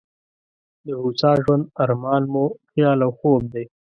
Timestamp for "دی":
3.53-3.65